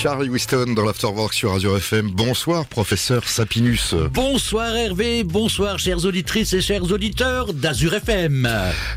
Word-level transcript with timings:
Charlie 0.00 0.28
Winston 0.28 0.74
dans 0.76 0.84
l'Afterwork 0.84 1.34
sur 1.34 1.52
Azure 1.52 1.76
FM. 1.76 2.10
Bonsoir, 2.12 2.66
professeur 2.66 3.28
Sapinus. 3.28 3.94
Bonsoir 4.12 4.76
Hervé, 4.76 5.24
bonsoir 5.24 5.80
chères 5.80 6.04
auditrices 6.04 6.52
et 6.52 6.60
chers 6.60 6.84
auditeurs 6.92 7.52
d'Azure 7.52 7.94
FM. 7.94 8.48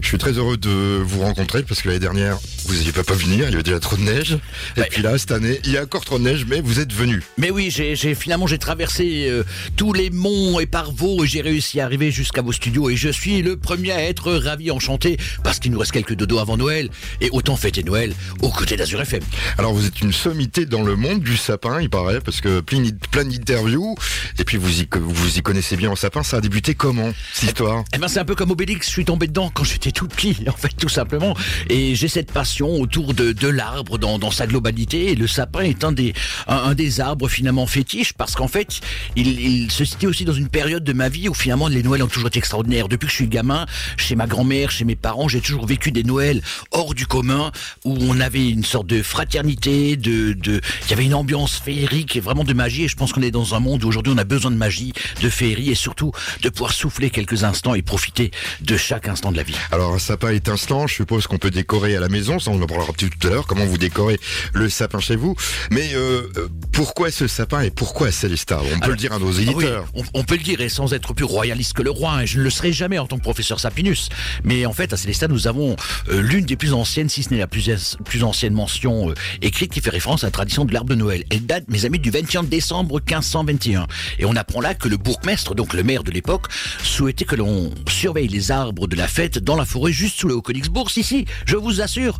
Je 0.02 0.08
suis 0.08 0.20
très 0.20 0.34
heureux 0.34 0.58
de 0.58 0.70
vous 1.04 1.22
rencontrer 1.22 1.64
parce 1.64 1.82
que 1.82 1.88
l'année 1.88 2.00
dernière, 2.00 2.38
vous 2.68 2.76
n'aviez 2.76 2.92
pas 2.92 3.02
venir, 3.14 3.46
il 3.48 3.52
y 3.52 3.54
avait 3.56 3.64
déjà 3.64 3.79
trop 3.79 3.96
de 3.98 4.04
neige. 4.04 4.38
Et 4.78 4.82
Ouais. 4.82 4.88
puis 4.92 5.02
là, 5.02 5.18
cette 5.18 5.32
année, 5.32 5.60
il 5.66 5.72
y 5.72 5.78
a 5.78 5.84
encore 5.84 6.06
trop 6.06 6.20
de 6.20 6.24
neige, 6.24 6.46
mais 6.48 6.62
vous 6.62 6.79
êtes 6.79 6.94
venu. 6.94 7.24
Mais 7.38 7.49
oui, 7.49 7.72
j'ai 7.72 7.96
finalement 8.13 8.46
j'ai 8.46 8.60
traversé 8.60 9.26
euh, 9.28 9.44
tous 9.76 9.94
les 9.94 10.12
monts 10.12 10.60
et 10.60 10.68
par 10.68 10.92
vaux 10.92 11.24
et 11.24 11.28
j'ai 11.28 11.42
réussi 11.42 11.79
à 11.81 11.86
arriver 11.86 12.12
jusqu'à 12.12 12.44
vos 12.44 12.52
studios 12.52 12.92
et 12.92 12.96
je 12.96 13.10
suis 13.10 13.42
le 13.42 13.58
premier 13.58 13.92
à 13.92 14.04
être 14.04 14.31
ravi, 14.33 14.70
enchanté 14.70 15.18
parce 15.44 15.58
qu'il 15.60 15.72
nous 15.72 15.79
reste 15.79 15.94
quelques 15.94 16.13
dodos 16.13 16.38
avant 16.38 16.58
Noël 16.58 16.90
et 17.22 17.30
autant 17.31 17.55
fêter 17.55 17.81
Noël 17.84 18.13
aux 18.44 18.49
côtés 18.49 18.76
d'Azure 18.77 19.02
FM. 19.02 19.22
Alors, 19.58 19.73
vous 19.73 19.88
êtes 19.88 19.99
une 20.02 20.13
sommité 20.13 20.66
dans 20.68 20.84
le 20.84 20.91
monde 20.95 21.21
du 21.21 21.38
sapin, 21.38 21.81
il 21.81 21.89
paraît, 21.89 22.21
parce 22.21 22.41
que 22.41 22.59
plein, 22.59 22.81
d'interviews. 23.25 23.95
Et 24.39 24.43
puis, 24.43 24.57
vous 24.57 24.81
y, 24.81 24.88
vous 24.91 25.38
y 25.38 25.41
connaissez 25.41 25.75
bien 25.75 25.91
en 25.91 25.95
sapin. 25.95 26.23
Ça 26.23 26.38
a 26.38 26.41
débuté 26.41 26.75
comment, 26.75 27.11
cette 27.33 27.49
histoire? 27.49 27.83
Eh 27.93 27.97
ben 27.97 28.07
c'est 28.07 28.20
un 28.20 28.25
peu 28.25 28.35
comme 28.35 28.52
Obélix, 28.52 28.88
je 28.88 28.91
suis 28.91 29.05
tombé 29.05 29.27
dedans 29.27 29.52
quand 29.53 29.63
j'étais 29.63 29.91
tout 29.91 30.07
petit, 30.07 30.38
en 30.47 30.57
fait, 30.57 30.69
tout 30.77 30.89
simplement. 30.89 31.35
Et 31.69 31.95
j'ai 31.95 32.07
cette 32.07 32.31
passion 32.31 32.69
autour 32.80 33.13
de, 33.13 33.47
l'arbre 33.47 33.97
dans, 33.97 34.31
sa 34.31 34.47
globalité. 34.47 35.11
Et 35.11 35.16
le 35.16 35.27
sapin 35.27 35.61
est 35.61 35.83
un 35.83 35.91
des, 35.91 36.99
arbres 36.99 37.30
finalement 37.30 37.67
fétiches 37.67 38.13
parce 38.13 38.35
qu'en 38.35 38.47
fait, 38.47 38.81
il, 39.16 39.71
se 39.71 39.85
situe 39.85 40.08
aussi 40.08 40.25
dans 40.25 40.33
une 40.33 40.49
période 40.49 40.83
de 40.83 40.94
ma 40.94 41.09
vie 41.09 41.30
où 41.30 41.33
finalement 41.33 41.67
les 41.67 41.83
Noëls 41.83 42.03
ont 42.03 42.08
toujours 42.08 42.27
été 42.27 42.39
extraordinaires. 42.39 42.88
Depuis 42.88 43.08
que 43.08 43.11
je 43.11 43.17
suis 43.17 43.27
gamin, 43.27 43.66
chez 43.97 44.16
ma 44.16 44.27
grand-mère, 44.27 44.71
chez 44.71 44.85
mes 44.85 44.95
parents, 44.95 45.27
j'ai 45.27 45.41
toujours 45.41 45.66
vécu 45.66 45.91
des 45.91 46.03
Noëls 46.03 46.41
hors 46.71 46.94
du 46.94 47.08
commun 47.08 47.52
où 47.85 47.95
on 47.99 48.19
avait 48.19 48.49
une 48.49 48.63
sorte 48.63 48.88
de 48.88 49.02
fraternité, 49.02 49.95
de, 49.95 50.61
il 50.85 50.90
y 50.91 50.94
avait 50.94 51.05
une 51.05 51.13
ambiance 51.13 51.59
féerique 51.59 52.16
et 52.16 52.20
vraiment 52.20 52.44
de 52.44 52.53
magie. 52.53 52.84
Et 52.84 52.88
je 52.88 52.95
pense 52.95 53.13
qu'on 53.13 53.22
est 53.22 53.31
dans 53.31 53.55
un 53.55 53.59
monde 53.59 53.84
où 53.84 53.88
aujourd'hui 53.88 54.13
on 54.16 54.17
a 54.17 54.23
besoin 54.23 54.52
de 54.52 54.55
magie, 54.58 54.94
de 55.22 55.30
féerie 55.30 55.69
et 55.69 55.75
surtout 55.75 56.11
de 56.42 56.50
pouvoir 56.50 56.73
souffler 56.73 57.09
quelques 57.09 57.44
instants 57.44 57.73
et 57.75 57.81
profiter 57.81 58.31
de 58.61 58.78
chaque 58.78 59.08
instant 59.08 59.31
de 59.31 59.38
la 59.38 59.44
vie. 59.44 59.55
Alors, 59.72 59.94
un 59.94 60.00
sapin 60.00 60.30
étincelant, 60.31 60.88
je 60.88 60.95
suppose 60.95 61.28
qu'on 61.28 61.38
peut 61.38 61.52
décorer 61.52 61.95
à 61.95 62.00
la 62.00 62.09
maison, 62.09 62.39
ça 62.39 62.52
on 62.52 62.61
en 62.61 62.67
parlera 62.67 62.92
tout 62.94 63.09
à 63.23 63.28
l'heure, 63.28 63.47
comment 63.47 63.66
vous 63.66 63.78
décorez 63.78 64.20
le 64.53 64.70
sapin 64.70 65.00
chez 65.00 65.16
vous? 65.16 65.36
Mais 65.72 65.92
euh, 65.94 66.30
euh, 66.38 66.47
pourquoi 66.72 67.11
ce 67.11 67.27
sapin 67.27 67.61
et 67.61 67.72
pourquoi 67.72 68.11
Célestat 68.11 68.59
On 68.61 68.64
peut 68.64 68.75
Alors, 68.75 68.89
le 68.89 68.95
dire 68.95 69.14
à 69.14 69.20
nos 69.20 69.30
Ah 69.31 69.36
oui, 69.38 69.44
éditeurs. 69.44 69.86
on, 69.94 70.03
on 70.14 70.23
peut 70.23 70.36
le 70.38 70.44
dire, 70.44 70.61
et 70.61 70.70
sans 70.70 70.94
être 70.94 71.14
plus 71.14 71.25
royaliste 71.25 71.73
que 71.73 71.81
le 71.81 71.92
roi, 71.92 72.11
hein, 72.14 72.25
je 72.25 72.38
ne 72.38 72.44
le 72.44 72.50
serai 72.50 72.73
jamais 72.73 72.98
en 73.00 73.08
tant 73.08 73.17
que 73.17 73.22
professeur 73.23 73.59
Sapinus. 73.59 74.09
Mais 74.44 74.66
en 74.66 74.73
fait, 74.73 74.94
à 74.94 74.98
Célestat, 74.98 75.27
nous 75.27 75.48
avons 75.48 75.75
euh, 76.09 76.22
l'une 76.22 76.45
des 76.45 76.55
plus 76.55 76.73
anciennes, 76.73 77.09
si 77.09 77.23
ce 77.23 77.30
n'est 77.31 77.39
la 77.39 77.48
plus, 77.48 77.70
plus 78.05 78.23
ancienne 78.23 78.53
mention 78.53 79.09
euh, 79.09 79.14
écrite 79.42 79.72
qui 79.72 79.81
fait 79.81 79.89
référence 79.89 80.23
à 80.23 80.27
la 80.27 80.31
tradition 80.31 80.66
de 80.66 80.70
l'arbre 80.73 80.89
de 80.89 80.95
Noël. 80.95 81.23
Elle 81.30 81.45
date, 81.45 81.66
mes 81.69 81.86
amis, 81.86 82.00
du 82.00 82.11
21 82.11 82.44
décembre 82.44 82.95
1521. 82.95 83.88
Et 84.19 84.25
on 84.25 84.36
apprend 84.36 84.61
là 84.61 84.73
que 84.73 84.88
le 84.88 84.97
bourgmestre, 84.97 85.55
donc 85.55 85.73
le 85.73 85.83
maire 85.83 86.03
de 86.03 86.11
l'époque, 86.11 86.47
souhaitait 86.83 87.25
que 87.25 87.36
l'on 87.36 87.72
surveille 87.89 88.27
les 88.27 88.52
arbres 88.52 88.88
de 88.88 88.95
la 88.95 89.08
fête 89.08 89.39
dans 89.39 89.55
la 89.55 89.66
forêt 89.66 89.92
juste 89.92 90.19
sous 90.19 90.27
le 90.27 90.36
Haut-Königsbourg, 90.36 90.89
si, 90.89 91.25
je 91.45 91.55
vous 91.55 91.81
assure, 91.81 92.17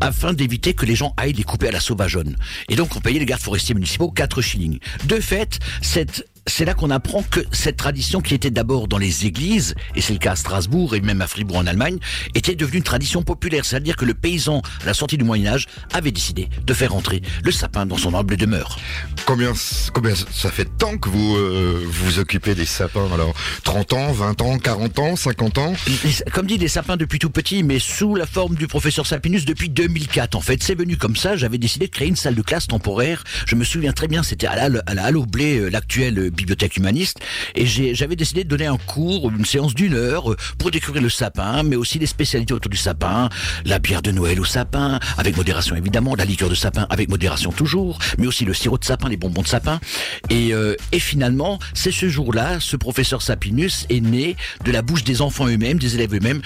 afin 0.00 0.32
d'éviter 0.32 0.74
que 0.74 0.86
les 0.86 0.96
gens 0.96 1.14
aillent 1.16 1.32
les 1.32 1.42
couper 1.42 1.68
à 1.68 1.72
la 1.72 1.80
sauvageonne. 1.80 2.36
Et 2.68 2.76
donc, 2.76 2.96
on 2.96 3.00
payait 3.00 3.18
les 3.18 3.26
gardes 3.26 3.42
forestiers 3.42 3.74
municipaux 3.74 4.10
4 4.10 4.42
shillings. 4.42 4.78
De 5.06 5.20
fait, 5.20 5.58
cette 5.80 6.26
c'est 6.46 6.64
là 6.64 6.74
qu'on 6.74 6.90
apprend 6.90 7.22
que 7.22 7.40
cette 7.52 7.76
tradition 7.76 8.20
qui 8.20 8.34
était 8.34 8.50
d'abord 8.50 8.88
dans 8.88 8.98
les 8.98 9.26
églises, 9.26 9.74
et 9.94 10.00
c'est 10.00 10.12
le 10.12 10.18
cas 10.18 10.32
à 10.32 10.36
Strasbourg 10.36 10.94
et 10.94 11.00
même 11.00 11.20
à 11.20 11.26
Fribourg 11.26 11.58
en 11.58 11.66
Allemagne, 11.66 11.98
était 12.34 12.54
devenue 12.54 12.78
une 12.78 12.84
tradition 12.84 13.22
populaire. 13.22 13.64
C'est-à-dire 13.64 13.96
que 13.96 14.04
le 14.04 14.14
paysan, 14.14 14.62
à 14.82 14.86
la 14.86 14.94
sortie 14.94 15.16
du 15.16 15.24
Moyen-Âge, 15.24 15.66
avait 15.92 16.10
décidé 16.10 16.48
de 16.64 16.74
faire 16.74 16.94
entrer 16.94 17.22
le 17.44 17.52
sapin 17.52 17.86
dans 17.86 17.96
son 17.96 18.14
humble 18.14 18.36
demeure. 18.36 18.78
Combien, 19.24 19.52
combien 19.92 20.14
ça 20.14 20.50
fait 20.50 20.64
de 20.64 20.70
temps 20.70 20.96
que 20.98 21.08
vous 21.08 21.36
euh, 21.36 21.86
vous 21.88 22.18
occupez 22.18 22.54
des 22.54 22.66
sapins? 22.66 23.08
Alors, 23.14 23.34
30 23.64 23.92
ans, 23.92 24.12
20 24.12 24.42
ans, 24.42 24.58
40 24.58 24.98
ans, 24.98 25.16
50 25.16 25.58
ans? 25.58 25.72
Comme 26.32 26.46
dit, 26.46 26.58
des 26.58 26.68
sapins 26.68 26.96
depuis 26.96 27.18
tout 27.18 27.30
petit, 27.30 27.62
mais 27.62 27.78
sous 27.78 28.14
la 28.14 28.26
forme 28.26 28.56
du 28.56 28.66
professeur 28.66 29.06
Sapinus 29.06 29.44
depuis 29.44 29.68
2004. 29.68 30.34
En 30.34 30.40
fait, 30.40 30.62
c'est 30.62 30.74
venu 30.74 30.96
comme 30.96 31.16
ça. 31.16 31.36
J'avais 31.36 31.58
décidé 31.58 31.86
de 31.86 31.92
créer 31.92 32.08
une 32.08 32.16
salle 32.16 32.34
de 32.34 32.42
classe 32.42 32.66
temporaire. 32.66 33.22
Je 33.46 33.54
me 33.54 33.64
souviens 33.64 33.92
très 33.92 34.08
bien, 34.08 34.22
c'était 34.22 34.46
à 34.46 34.68
la, 34.68 34.80
à 34.86 34.94
la 34.94 35.04
Halle 35.04 35.16
au 35.16 35.26
Blé, 35.26 35.58
euh, 35.58 35.68
l'actuelle 35.68 36.18
euh, 36.18 36.31
bibliothèque 36.32 36.76
humaniste. 36.76 37.18
Et 37.54 37.66
j'avais 37.66 38.16
décidé 38.16 38.44
de 38.44 38.48
donner 38.48 38.66
un 38.66 38.78
cours, 38.78 39.30
une 39.30 39.44
séance 39.44 39.74
d'une 39.74 39.94
heure, 39.94 40.32
euh, 40.32 40.36
pour 40.58 40.70
découvrir 40.70 41.02
le 41.02 41.10
sapin, 41.10 41.62
mais 41.62 41.76
aussi 41.76 41.98
les 41.98 42.06
spécialités 42.06 42.54
autour 42.54 42.70
du 42.70 42.76
sapin. 42.76 43.28
La 43.64 43.78
bière 43.78 44.02
de 44.02 44.10
Noël 44.10 44.40
au 44.40 44.44
sapin, 44.44 44.98
avec 45.18 45.36
modération 45.36 45.76
évidemment, 45.76 46.14
la 46.14 46.24
liqueur 46.24 46.48
de 46.48 46.54
sapin 46.54 46.86
avec 46.90 47.08
modération 47.08 47.52
toujours, 47.52 47.98
mais 48.18 48.26
aussi 48.26 48.44
le 48.44 48.54
sirop 48.54 48.78
de 48.78 48.84
sapin, 48.84 49.08
les 49.08 49.16
bonbons 49.16 49.42
de 49.42 49.48
sapin. 49.48 49.80
Et, 50.30 50.52
euh, 50.54 50.76
et 50.92 51.00
finalement, 51.00 51.58
c'est 51.74 51.92
ce 51.92 52.08
jour-là, 52.08 52.60
ce 52.60 52.76
professeur 52.76 53.22
Sapinus 53.22 53.86
est 53.90 54.00
né 54.00 54.36
de 54.64 54.72
la 54.72 54.82
bouche 54.82 55.04
des 55.04 55.22
enfants 55.22 55.46
eux-mêmes, 55.46 55.78
des 55.78 55.94
élèves 55.94 56.14
eux-mêmes. 56.14 56.42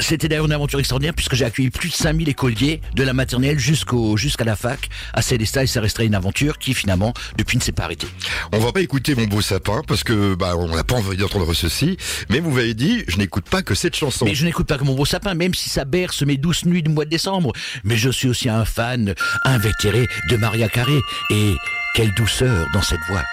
C'était 0.00 0.28
d'ailleurs 0.28 0.46
une 0.46 0.52
aventure 0.52 0.78
extraordinaire 0.78 1.14
puisque 1.14 1.34
j'ai 1.34 1.44
accueilli 1.44 1.70
plus 1.70 1.88
de 1.88 1.94
5000 1.94 2.28
écoliers 2.28 2.80
de 2.94 3.02
la 3.02 3.12
maternelle 3.12 3.58
jusqu'au 3.58 4.16
jusqu'à 4.16 4.44
la 4.44 4.56
fac 4.56 4.88
à 5.14 5.22
Célestat 5.22 5.64
et 5.64 5.66
ça 5.66 5.80
resterait 5.80 6.06
une 6.06 6.14
aventure 6.14 6.58
qui 6.58 6.74
finalement 6.74 7.12
depuis 7.36 7.56
ne 7.56 7.62
s'est 7.62 7.72
pas 7.72 7.84
arrêtée. 7.84 8.08
On 8.52 8.58
va 8.58 8.72
pas 8.72 8.80
écouter 8.80 9.14
mon 9.14 9.26
beau 9.28 9.40
sapin 9.40 9.82
parce 9.86 10.04
que 10.04 10.34
bah 10.34 10.54
on 10.56 10.68
n'a 10.74 10.84
pas 10.84 10.96
envie 10.96 11.16
d'entendre 11.16 11.52
ceci. 11.54 11.96
Mais 12.30 12.40
vous 12.40 12.50
m'avez 12.50 12.74
dit, 12.74 13.04
je 13.08 13.18
n'écoute 13.18 13.48
pas 13.48 13.62
que 13.62 13.74
cette 13.74 13.94
chanson. 13.94 14.24
Mais 14.24 14.34
je 14.34 14.44
n'écoute 14.44 14.66
pas 14.66 14.78
que 14.78 14.84
mon 14.84 14.94
beau 14.94 15.04
sapin, 15.04 15.34
même 15.34 15.54
si 15.54 15.68
ça 15.70 15.84
berce 15.84 16.22
mes 16.22 16.36
douces 16.36 16.64
nuits 16.64 16.82
du 16.82 16.90
mois 16.90 17.04
de 17.04 17.10
décembre. 17.10 17.52
Mais 17.84 17.96
je 17.96 18.10
suis 18.10 18.28
aussi 18.28 18.48
un 18.48 18.64
fan 18.64 19.14
invétéré 19.44 20.06
de 20.30 20.36
Maria 20.36 20.68
Carré. 20.68 20.98
Et 21.30 21.54
quelle 21.94 22.12
douceur 22.14 22.66
dans 22.72 22.82
cette 22.82 23.00
voix. 23.08 23.24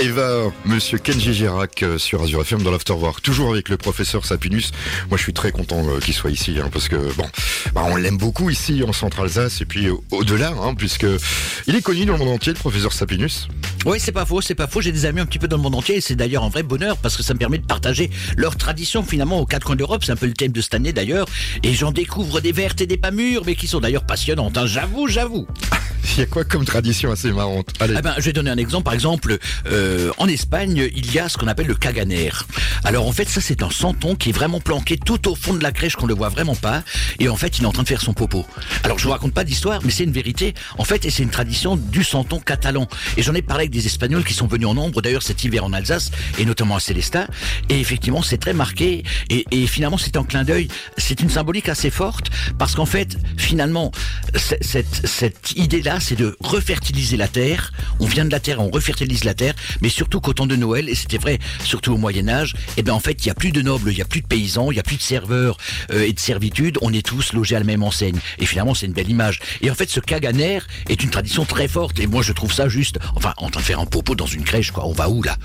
Eva, 0.00 0.50
Monsieur 0.64 0.96
Kenji 0.96 1.34
Girac 1.34 1.82
euh, 1.82 1.98
sur 1.98 2.22
Azure 2.22 2.40
FM 2.40 2.62
dans 2.62 2.70
l'Afterwork, 2.70 3.20
toujours 3.22 3.50
avec 3.52 3.68
le 3.68 3.76
professeur 3.76 4.24
Sapinus. 4.24 4.70
Moi, 5.10 5.18
je 5.18 5.22
suis 5.22 5.34
très 5.34 5.52
content 5.52 5.86
euh, 5.86 5.98
qu'il 6.00 6.14
soit 6.14 6.30
ici, 6.30 6.56
hein, 6.58 6.70
parce 6.72 6.88
que 6.88 6.96
bon, 7.16 7.26
bah, 7.74 7.82
on 7.86 7.96
l'aime 7.96 8.16
beaucoup 8.16 8.48
ici 8.48 8.82
en 8.86 8.94
Centre-Alsace 8.94 9.60
et 9.60 9.66
puis 9.66 9.88
euh, 9.88 9.94
au-delà, 10.10 10.54
hein, 10.62 10.74
puisque 10.74 11.06
il 11.66 11.76
est 11.76 11.82
connu 11.82 12.06
dans 12.06 12.14
le 12.14 12.18
monde 12.20 12.28
entier, 12.30 12.54
le 12.54 12.58
professeur 12.58 12.94
Sapinus. 12.94 13.48
Oui, 13.84 13.98
c'est 14.00 14.12
pas 14.12 14.24
faux, 14.24 14.40
c'est 14.40 14.54
pas 14.54 14.66
faux. 14.66 14.80
J'ai 14.80 14.92
des 14.92 15.04
amis 15.04 15.20
un 15.20 15.26
petit 15.26 15.38
peu 15.38 15.48
dans 15.48 15.56
le 15.56 15.62
monde 15.62 15.74
entier 15.74 15.96
et 15.96 16.00
c'est 16.00 16.16
d'ailleurs 16.16 16.44
un 16.44 16.50
vrai 16.50 16.62
bonheur 16.62 16.96
parce 16.96 17.16
que 17.16 17.22
ça 17.22 17.34
me 17.34 17.38
permet 17.38 17.58
de 17.58 17.66
partager 17.66 18.10
leur 18.38 18.56
tradition 18.56 19.02
finalement 19.02 19.40
aux 19.40 19.46
quatre 19.46 19.64
coins 19.66 19.76
d'Europe. 19.76 20.02
C'est 20.04 20.12
un 20.12 20.16
peu 20.16 20.26
le 20.26 20.32
thème 20.34 20.52
de 20.52 20.60
cette 20.62 20.74
année 20.74 20.92
d'ailleurs. 20.94 21.26
Et 21.62 21.74
j'en 21.74 21.90
découvre 21.92 22.40
des 22.40 22.52
vertes 22.52 22.80
et 22.80 22.86
des 22.86 22.96
pas 22.98 23.10
mûres, 23.10 23.42
mais 23.44 23.54
qui 23.54 23.66
sont 23.66 23.80
d'ailleurs 23.80 24.04
passionnantes. 24.04 24.56
hein. 24.56 24.66
J'avoue, 24.66 25.08
j'avoue. 25.08 25.46
Il 26.16 26.20
y 26.20 26.22
a 26.22 26.26
quoi 26.26 26.44
comme 26.44 26.64
tradition 26.64 27.12
assez 27.12 27.30
marrante? 27.30 27.68
Allez. 27.78 27.94
Ah 27.96 28.02
ben, 28.02 28.14
je 28.18 28.22
vais 28.24 28.32
donner 28.32 28.50
un 28.50 28.56
exemple. 28.56 28.84
Par 28.84 28.94
exemple, 28.94 29.38
euh, 29.66 29.89
en 30.18 30.28
Espagne, 30.28 30.88
il 30.94 31.12
y 31.12 31.18
a 31.18 31.28
ce 31.28 31.38
qu'on 31.38 31.48
appelle 31.48 31.66
le 31.66 31.74
caganer. 31.74 32.30
Alors 32.84 33.06
en 33.06 33.12
fait, 33.12 33.28
ça 33.28 33.40
c'est 33.40 33.62
un 33.62 33.70
santon 33.70 34.14
qui 34.14 34.30
est 34.30 34.32
vraiment 34.32 34.60
planqué 34.60 34.96
tout 34.98 35.28
au 35.28 35.34
fond 35.34 35.54
de 35.54 35.62
la 35.62 35.72
crèche 35.72 35.96
qu'on 35.96 36.06
le 36.06 36.14
voit 36.14 36.28
vraiment 36.28 36.56
pas. 36.56 36.82
Et 37.18 37.28
en 37.28 37.36
fait, 37.36 37.58
il 37.58 37.64
est 37.64 37.66
en 37.66 37.72
train 37.72 37.82
de 37.82 37.88
faire 37.88 38.00
son 38.00 38.12
popo. 38.12 38.46
Alors 38.84 38.98
je 38.98 39.04
vous 39.04 39.10
raconte 39.10 39.34
pas 39.34 39.44
d'histoire, 39.44 39.80
mais 39.84 39.90
c'est 39.90 40.04
une 40.04 40.12
vérité. 40.12 40.54
En 40.78 40.84
fait, 40.84 41.04
et 41.04 41.10
c'est 41.10 41.22
une 41.22 41.30
tradition 41.30 41.76
du 41.76 42.04
santon 42.04 42.40
catalan. 42.40 42.86
Et 43.16 43.22
j'en 43.22 43.34
ai 43.34 43.42
parlé 43.42 43.62
avec 43.62 43.70
des 43.70 43.86
Espagnols 43.86 44.24
qui 44.24 44.34
sont 44.34 44.46
venus 44.46 44.66
en 44.68 44.74
nombre, 44.74 45.02
d'ailleurs 45.02 45.22
cet 45.22 45.44
hiver 45.44 45.64
en 45.64 45.72
Alsace, 45.72 46.10
et 46.38 46.44
notamment 46.44 46.76
à 46.76 46.80
Célestat. 46.80 47.26
Et 47.68 47.80
effectivement, 47.80 48.22
c'est 48.22 48.38
très 48.38 48.52
marqué. 48.52 49.02
Et, 49.28 49.66
finalement, 49.66 49.98
c'est 49.98 50.16
un 50.16 50.24
clin 50.24 50.44
d'œil. 50.44 50.68
C'est 50.96 51.20
une 51.20 51.30
symbolique 51.30 51.68
assez 51.68 51.90
forte 51.90 52.30
parce 52.58 52.74
qu'en 52.74 52.86
fait, 52.86 53.16
finalement, 53.36 53.92
cette 54.34 55.52
idée-là, 55.56 56.00
c'est 56.00 56.16
de 56.16 56.36
refertiliser 56.40 57.16
la 57.16 57.28
terre. 57.28 57.72
On 57.98 58.06
vient 58.06 58.24
de 58.24 58.30
la 58.30 58.40
terre, 58.40 58.60
on 58.60 58.70
refertilise 58.70 59.24
la 59.24 59.34
terre, 59.34 59.54
mais 59.82 59.88
surtout 59.88 60.20
qu'au 60.20 60.32
temps 60.32 60.46
de 60.46 60.56
Noël, 60.56 60.88
et 60.88 60.94
c'était 60.94 61.18
vrai 61.18 61.38
surtout 61.64 61.92
au 61.92 61.96
Moyen 61.96 62.28
Âge, 62.28 62.54
et 62.76 62.82
ben 62.82 62.92
en 62.92 63.00
fait, 63.00 63.24
il 63.24 63.28
y 63.28 63.30
a 63.30 63.34
plus 63.34 63.52
de 63.52 63.62
nobles, 63.62 63.90
il 63.90 63.98
y 63.98 64.02
a 64.02 64.04
plus 64.04 64.22
de 64.22 64.26
paysans, 64.26 64.70
il 64.70 64.76
y 64.76 64.80
a 64.80 64.82
plus 64.82 64.96
de 64.96 65.02
serveurs 65.02 65.56
euh, 65.92 66.02
et 66.02 66.12
de 66.12 66.20
servitudes. 66.20 66.78
On 66.82 66.92
est 66.92 67.04
tous 67.04 67.32
logés 67.32 67.56
à 67.56 67.58
la 67.58 67.64
même 67.64 67.82
enseigne. 67.82 68.18
Et 68.38 68.46
finalement, 68.46 68.74
c'est 68.74 68.86
une 68.86 68.92
belle 68.92 69.10
image. 69.10 69.40
Et 69.62 69.70
en 69.70 69.74
fait, 69.74 69.90
ce 69.90 70.00
caganer 70.00 70.60
est 70.88 71.02
une 71.02 71.10
tradition 71.10 71.44
très 71.44 71.68
forte. 71.68 71.98
Et 72.00 72.06
moi, 72.06 72.22
je 72.22 72.32
trouve 72.32 72.52
ça 72.52 72.68
juste, 72.68 72.98
enfin, 73.14 73.34
en 73.38 73.50
train 73.50 73.60
de 73.60 73.66
faire 73.66 73.80
un 73.80 73.86
popo 73.86 74.14
dans 74.14 74.26
une 74.26 74.44
crèche, 74.44 74.70
quoi. 74.70 74.86
On 74.86 74.92
va 74.92 75.08
où 75.08 75.22
là? 75.22 75.36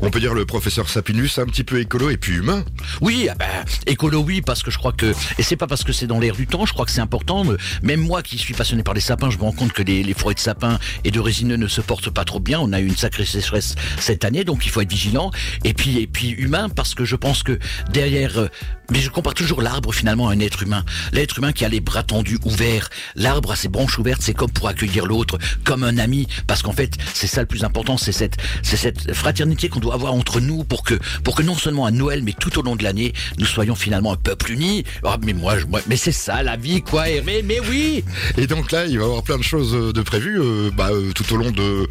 On 0.00 0.10
peut 0.10 0.20
dire 0.20 0.34
le 0.34 0.46
professeur 0.46 0.88
Sapinus 0.88 1.38
un 1.38 1.46
petit 1.46 1.64
peu 1.64 1.80
écolo 1.80 2.10
et 2.10 2.16
puis 2.16 2.34
humain. 2.34 2.64
Oui, 3.00 3.28
ah 3.30 3.34
ben, 3.34 3.64
écolo, 3.86 4.20
oui, 4.20 4.40
parce 4.40 4.62
que 4.62 4.70
je 4.70 4.78
crois 4.78 4.92
que, 4.92 5.14
et 5.38 5.42
c'est 5.42 5.56
pas 5.56 5.66
parce 5.66 5.84
que 5.84 5.92
c'est 5.92 6.06
dans 6.06 6.18
l'air 6.18 6.34
du 6.34 6.46
temps, 6.46 6.66
je 6.66 6.72
crois 6.72 6.84
que 6.84 6.90
c'est 6.90 7.00
important. 7.00 7.44
Même 7.82 8.00
moi 8.00 8.22
qui 8.22 8.38
suis 8.38 8.54
passionné 8.54 8.82
par 8.82 8.94
les 8.94 9.00
sapins, 9.00 9.30
je 9.30 9.38
me 9.38 9.42
rends 9.42 9.52
compte 9.52 9.72
que 9.72 9.82
les, 9.82 10.02
les 10.02 10.14
forêts 10.14 10.34
de 10.34 10.40
sapins 10.40 10.78
et 11.04 11.10
de 11.10 11.20
résineux 11.20 11.56
ne 11.56 11.68
se 11.68 11.80
portent 11.80 12.10
pas 12.10 12.24
trop 12.24 12.40
bien. 12.40 12.60
On 12.60 12.72
a 12.72 12.80
eu 12.80 12.86
une 12.86 12.96
sacrée 12.96 13.24
sécheresse 13.24 13.73
cette 13.98 14.24
année, 14.24 14.44
donc 14.44 14.64
il 14.66 14.70
faut 14.70 14.80
être 14.80 14.90
vigilant. 14.90 15.30
Et 15.64 15.74
puis, 15.74 15.98
et 15.98 16.06
puis 16.06 16.30
humain, 16.30 16.68
parce 16.68 16.94
que 16.94 17.04
je 17.04 17.16
pense 17.16 17.42
que 17.42 17.58
derrière 17.90 18.38
euh, 18.38 18.48
Mais 18.90 19.00
je 19.00 19.08
compare 19.08 19.32
toujours 19.34 19.62
l'arbre 19.62 19.92
finalement 19.94 20.28
à 20.28 20.32
un 20.34 20.40
être 20.40 20.62
humain. 20.62 20.84
L'être 21.12 21.38
humain 21.38 21.52
qui 21.52 21.64
a 21.64 21.68
les 21.68 21.80
bras 21.80 22.02
tendus, 22.02 22.38
ouverts. 22.44 22.90
L'arbre 23.16 23.52
a 23.52 23.56
ses 23.56 23.68
branches 23.68 23.98
ouvertes, 23.98 24.20
c'est 24.22 24.34
comme 24.34 24.50
pour 24.50 24.68
accueillir 24.68 25.06
l'autre, 25.06 25.38
comme 25.64 25.84
un 25.84 25.96
ami. 25.96 26.26
Parce 26.46 26.62
qu'en 26.62 26.72
fait, 26.72 26.92
c'est 27.14 27.26
ça 27.26 27.40
le 27.40 27.46
plus 27.46 27.64
important, 27.64 27.96
c'est 27.96 28.12
cette, 28.12 28.36
c'est 28.62 28.76
cette 28.76 29.14
fraternité 29.14 29.68
qu'on 29.70 29.80
doit 29.80 29.94
avoir 29.94 30.12
entre 30.12 30.38
nous 30.40 30.64
pour 30.64 30.82
que, 30.82 30.94
pour 31.22 31.34
que 31.34 31.42
non 31.42 31.54
seulement 31.54 31.86
à 31.86 31.90
Noël, 31.90 32.22
mais 32.22 32.34
tout 32.38 32.58
au 32.58 32.62
long 32.62 32.76
de 32.76 32.82
l'année, 32.84 33.14
nous 33.38 33.46
soyons 33.46 33.74
finalement 33.74 34.12
un 34.12 34.16
peuple 34.16 34.52
uni. 34.52 34.84
Oh, 35.02 35.14
mais 35.22 35.32
moi, 35.32 35.58
je- 35.58 35.64
moi 35.66 35.80
mais 35.86 35.96
c'est 35.96 36.12
ça 36.12 36.42
la 36.42 36.56
vie, 36.56 36.82
quoi, 36.82 37.08
Hervé. 37.08 37.42
Mais 37.42 37.60
oui. 37.60 38.04
Et 38.36 38.46
donc 38.46 38.70
là, 38.70 38.84
il 38.86 38.98
va 38.98 39.04
y 39.04 39.06
avoir 39.06 39.22
plein 39.22 39.38
de 39.38 39.42
choses 39.42 39.74
euh, 39.74 39.92
de 39.92 40.02
prévues 40.02 40.38
euh, 40.40 40.70
bah, 40.76 40.88
euh, 40.92 41.10
tout 41.12 41.32
au 41.32 41.36
long 41.36 41.50
de 41.50 41.88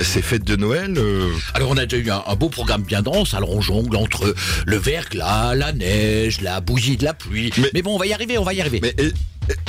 ces 0.00 0.22
fêtes 0.22 0.44
de 0.44 0.54
Noël. 0.56 0.94
euh. 0.98 1.30
Alors 1.54 1.70
on 1.70 1.76
a 1.76 1.84
déjà 1.86 2.02
eu 2.02 2.10
un, 2.10 2.22
un 2.26 2.34
beau 2.36 2.48
programme 2.48 2.82
bien 2.82 3.02
dense, 3.02 3.34
alors 3.34 3.50
on 3.50 3.60
jongle 3.60 3.96
entre 3.96 4.34
le 4.66 4.76
verglas, 4.76 5.54
la 5.56 5.72
neige, 5.72 6.27
la 6.40 6.60
bouillie 6.60 6.96
de 6.96 7.04
la 7.04 7.14
pluie. 7.14 7.52
Mais, 7.58 7.70
Mais- 7.74 7.82
bon, 7.82 7.94
on 7.94 7.98
va 7.98 8.06
y 8.06 8.12
arriver, 8.12 8.38
on 8.38 8.44
va 8.44 8.54
y 8.54 8.60
arriver. 8.60 8.80
Mais 8.82 8.94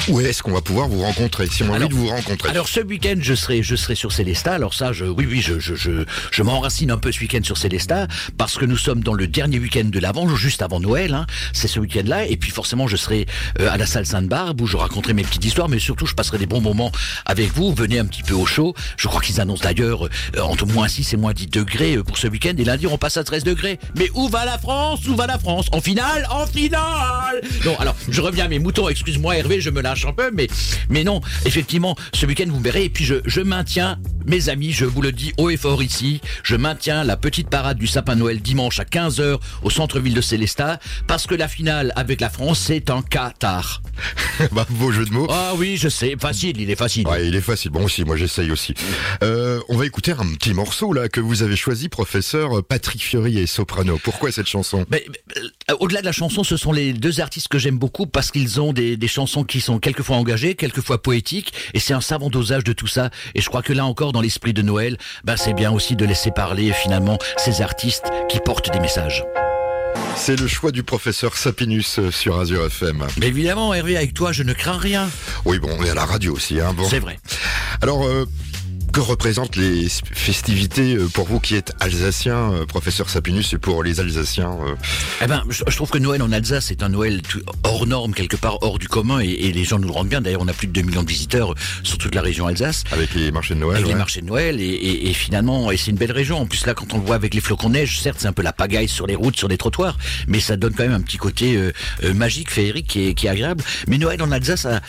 où 0.10 0.20
est-ce 0.22 0.42
qu'on 0.44 0.52
va 0.52 0.62
pouvoir 0.62 0.88
vous 0.88 1.02
rencontrer 1.02 1.48
Si 1.48 1.64
on 1.64 1.74
a 1.74 1.78
envie 1.78 1.90
de 1.90 1.94
vous 1.94 2.08
rencontrer. 2.08 2.50
Alors 2.50 2.68
ce 2.68 2.80
week-end, 2.80 3.16
je 3.20 3.34
serai, 3.34 3.64
je 3.64 3.76
serai 3.76 3.96
sur 3.96 4.12
Célestat. 4.12 4.54
Alors 4.54 4.74
ça, 4.74 4.92
je, 4.92 5.06
oui, 5.06 5.28
oui, 5.30 5.42
je, 5.42 5.60
je, 5.60 5.76
je, 5.76 6.06
je 6.32 6.44
m'enracine 6.44 6.92
un 6.92 6.98
peu 6.98 7.12
ce 7.12 7.20
week-end 7.20 7.42
sur 7.44 7.58
Célestat 7.58 8.08
parce 8.38 8.58
que 8.58 8.66
nous 8.66 8.78
sommes 8.78 9.02
dans 9.04 9.14
le 9.14 9.28
dernier 9.28 9.60
week-end 9.60 9.86
de 9.86 10.00
l'Avent, 10.00 10.28
juste 10.36 10.62
avant 10.62 10.80
Noël. 10.80 11.14
Hein. 11.14 11.26
C'est 11.54 11.68
ce 11.68 11.80
week-end-là. 11.80 12.26
Et 12.26 12.38
puis 12.38 12.52
forcément, 12.52 12.88
je 12.88 12.98
serai 12.98 13.28
euh, 13.60 13.70
à 13.72 13.78
la 13.78 13.86
salle 13.86 14.06
Sainte-Barbe 14.06 14.62
où 14.62 14.68
je 14.68 14.78
raconterai 14.78 15.14
mes 15.14 15.24
petites 15.24 15.46
histoires, 15.46 15.70
mais 15.70 15.80
surtout, 15.80 16.06
je 16.06 16.16
passerai 16.16 16.38
des 16.38 16.46
bons 16.48 16.62
moments 16.62 16.92
avec 17.26 17.54
vous. 17.54 17.74
Venez 17.74 18.00
un 18.00 18.06
petit 18.06 18.24
peu 18.24 18.34
au 18.34 18.46
chaud. 18.46 18.74
Je 18.98 19.08
crois 19.08 19.22
qu'ils 19.22 19.40
annoncent 19.42 19.64
d'ailleurs 19.64 20.06
euh, 20.06 20.42
entre 20.42 20.66
moins 20.66 20.88
6 20.88 21.14
et 21.14 21.18
moins 21.18 21.34
10 21.34 21.48
degrés 21.48 21.96
euh, 21.98 22.04
pour 22.04 22.18
ce 22.18 22.28
week-end. 22.28 22.54
Et 22.58 22.64
lundi, 22.64 22.88
on 22.88 22.98
passe 22.98 23.18
à 23.18 23.24
13 23.24 23.44
degrés. 23.44 23.80
Mais 23.98 24.10
où 24.14 24.28
va 24.30 24.46
la 24.46 24.58
France? 24.58 25.08
Où 25.08 25.16
va 25.16 25.28
la 25.28 25.38
France? 25.38 25.68
En 25.72 25.82
finale? 25.82 26.28
En 26.32 26.46
finale 26.48 27.42
Non, 27.66 27.78
alors, 27.80 27.96
je 28.10 28.22
reviens 28.22 28.46
à 28.46 28.48
mes 28.48 28.60
moutons. 28.60 28.90
Excuse-moi, 28.90 29.38
Hervé, 29.38 29.62
je 29.62 29.70
me 29.70 29.82
lâche 29.82 29.99
un 30.06 30.14
peu, 30.14 30.32
mais, 30.34 30.48
mais 30.90 31.04
non, 31.04 31.22
effectivement, 31.46 31.96
ce 32.14 32.26
week-end, 32.26 32.46
vous 32.48 32.60
verrez. 32.60 32.86
Et 32.86 32.90
puis, 32.90 33.06
je, 33.06 33.16
je 33.26 33.42
maintiens, 33.42 34.00
mes 34.26 34.50
amis, 34.50 34.72
je 34.72 34.86
vous 34.86 35.02
le 35.02 35.12
dis 35.12 35.34
haut 35.38 35.50
et 35.50 35.58
fort 35.58 35.84
ici, 35.84 36.22
je 36.44 36.56
maintiens 36.56 37.04
la 37.04 37.18
petite 37.18 37.50
parade 37.50 37.78
du 37.78 37.88
sapin 37.88 38.16
Noël 38.16 38.42
dimanche 38.42 38.80
à 38.80 38.84
15h 38.84 39.40
au 39.64 39.70
centre-ville 39.70 40.14
de 40.14 40.22
Célestat, 40.22 40.80
parce 41.08 41.28
que 41.28 41.36
la 41.36 41.48
finale 41.48 41.94
avec 41.96 42.22
la 42.22 42.30
France, 42.30 42.60
c'est 42.60 42.90
en 42.90 43.02
Qatar. 43.02 43.82
bah, 44.52 44.66
beau 44.70 44.92
jeu 44.92 45.06
de 45.06 45.12
mots. 45.12 45.28
Ah 45.30 45.54
oui, 45.58 45.78
je 45.78 45.90
sais, 45.90 46.16
facile, 46.20 46.60
il 46.60 46.70
est 46.70 46.76
facile. 46.76 47.08
Ouais, 47.08 47.28
il 47.28 47.36
est 47.36 47.42
facile. 47.42 47.72
Bon 47.72 47.84
aussi, 47.84 48.04
moi 48.04 48.18
j'essaye 48.18 48.52
aussi. 48.52 48.74
Euh, 49.24 49.60
on 49.70 49.78
va 49.78 49.86
écouter 49.86 50.12
un 50.12 50.34
petit 50.36 50.54
morceau 50.54 50.94
là 50.94 51.10
que 51.10 51.20
vous 51.20 51.44
avez 51.44 51.56
choisi, 51.56 51.90
professeur 51.90 52.64
Patrick 52.64 53.02
Fiori 53.02 53.40
et 53.40 53.48
Soprano. 53.48 54.00
Pourquoi 54.04 54.32
cette 54.32 54.48
chanson? 54.48 54.86
Mais, 54.90 55.06
mais, 55.10 55.42
euh, 55.72 55.76
au-delà 55.80 56.02
de 56.02 56.06
la 56.06 56.12
chanson, 56.12 56.44
ce 56.44 56.58
sont 56.58 56.72
les 56.72 56.94
deux 56.94 57.20
artistes 57.20 57.48
que 57.48 57.60
j'aime 57.60 57.78
beaucoup 57.78 58.06
parce 58.06 58.32
qu'ils 58.32 58.62
ont 58.62 58.74
des, 58.74 58.98
des 58.98 59.08
chansons 59.08 59.44
qui 59.44 59.62
sont 59.62 59.79
quelquefois 59.80 60.18
engagées, 60.18 60.56
quelquefois 60.56 61.02
poétiques, 61.02 61.54
et 61.74 61.80
c'est 61.80 61.94
un 61.94 62.02
savant 62.02 62.30
dosage 62.30 62.64
de 62.64 62.74
tout 62.74 62.88
ça. 62.88 63.10
Et 63.36 63.42
je 63.42 63.50
crois 63.50 63.62
que 63.62 63.74
là 63.74 63.86
encore, 63.86 64.12
dans 64.12 64.22
l'esprit 64.22 64.54
de 64.54 64.62
Noël, 64.62 64.98
ben 65.24 65.38
c'est 65.38 65.54
bien 65.54 65.72
aussi 65.72 65.96
de 65.96 66.06
laisser 66.06 66.32
parler 66.32 66.72
finalement 66.74 67.18
ces 67.38 67.62
artistes 67.62 68.06
qui 68.30 68.40
portent 68.40 68.72
des 68.72 68.80
messages. 68.80 69.24
C'est 70.16 70.40
le 70.40 70.48
choix 70.48 70.72
du 70.72 70.84
professeur 70.84 71.38
Sapinus 71.38 72.00
sur 72.12 72.40
Azure 72.40 72.66
FM. 72.66 73.08
Mais 73.20 73.28
évidemment, 73.28 73.74
Hervé, 73.74 73.96
avec 73.96 74.14
toi, 74.14 74.32
je 74.32 74.44
ne 74.44 74.54
crains 74.54 74.78
rien. 74.78 75.10
Oui, 75.46 75.60
bon, 75.60 75.70
on 75.80 75.84
est 75.84 75.90
à 75.90 75.94
la 75.94 76.06
radio 76.06 76.34
aussi. 76.34 76.60
Hein, 76.60 76.74
bon. 76.76 76.88
C'est 76.90 77.00
vrai. 77.00 77.18
Alors, 77.82 78.06
euh, 78.06 78.26
que 78.92 79.00
représentent 79.00 79.56
les 79.56 79.88
festivités 80.14 80.96
euh, 80.96 81.08
pour 81.08 81.26
vous 81.28 81.40
qui 81.40 81.56
êtes 81.56 81.74
alsacien, 81.80 82.52
euh, 82.54 82.66
professeur 82.66 83.10
Sapinus, 83.10 83.54
et 83.54 83.58
pour 83.58 83.84
les 83.84 84.00
Alsaciens 84.00 84.52
euh, 84.66 84.76
Eh 85.22 85.28
ben, 85.28 85.44
je, 85.50 85.64
trouve 85.76 85.90
que 85.90 85.98
Noël 85.98 86.22
en 86.22 86.32
Alsace 86.32 86.66
c'est 86.68 86.82
un 86.84 86.90
Noël 86.90 87.22
hors 87.64 87.86
norme, 87.88 88.14
quelque 88.14 88.36
part 88.36 88.58
hors 88.62 88.80
du 88.80 88.88
commun, 88.88 89.20
et, 89.22 89.28
et 89.30 89.52
les 89.52 89.64
gens 89.64 89.80
nous 89.80 89.88
le 89.88 89.94
rendent 89.94 90.10
bien. 90.10 90.22
D'ailleurs, 90.22 90.42
on 90.42 90.48
a 90.48 90.54
plus 90.54 90.68
de 90.68 90.74
2 90.74 90.82
millions 90.82 91.04
de 91.04 91.10
visiteurs 91.10 91.54
sur 91.84 91.98
toute 91.98 92.16
la 92.16 92.22
région 92.22 92.48
Alsace. 92.48 92.84
avec 92.92 93.14
les 93.14 93.32
marchés 93.32 93.54
de 93.56 93.60
Noël 93.60 93.78
avec 93.78 93.88
les 93.88 93.96
marchés 93.96 94.22
de 94.22 94.26
Noël 94.26 94.60
et, 94.60 94.66
et- 94.66 95.10
et 95.10 95.14
finalement 95.14 95.72
et 95.72 95.78
c'est 95.78 95.92
une 95.92 95.98
belle 95.98 96.12
région 96.12 96.40
en 96.40 96.46
plus 96.46 96.66
là 96.66 96.74
quand 96.74 96.94
on 96.94 96.98
le 96.98 97.06
voit 97.06 97.16
avec 97.16 97.34
les 97.34 97.42
flocons 97.42 97.70
de 97.70 97.74
neige 97.76 98.00
certes 98.02 98.18
c'est 98.20 98.28
un 98.28 98.34
peu 98.34 98.42
la 98.42 98.54
pagaille 98.54 98.88
sur 98.88 99.06
les 99.08 99.16
routes 99.16 99.38
sur 99.38 99.48
les 99.48 99.58
trottoirs 99.58 99.98
mais 100.28 100.40
ça 100.40 100.56
donne 100.58 100.74
quand 100.74 100.84
même 100.84 100.94
un 100.94 101.02
petit 101.02 101.18
côté 101.18 101.56
euh, 101.56 101.72
euh, 102.04 102.14
magique 102.14 102.52
féerique 102.52 102.88
qui 102.88 103.08
est, 103.10 103.14
qui 103.14 103.28
est 103.28 103.30
agréable 103.30 103.64
mais 103.88 103.98
Noël 103.98 104.22
en 104.22 104.32
Alsace 104.32 104.66
euh, 104.66 104.80